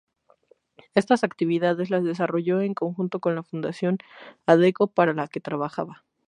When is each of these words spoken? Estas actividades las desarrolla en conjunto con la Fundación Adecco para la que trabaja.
Estas 0.95 1.23
actividades 1.23 1.91
las 1.91 2.03
desarrolla 2.03 2.63
en 2.63 2.73
conjunto 2.73 3.19
con 3.19 3.35
la 3.35 3.43
Fundación 3.43 3.99
Adecco 4.47 4.87
para 4.87 5.13
la 5.13 5.27
que 5.27 5.41
trabaja. 5.41 5.85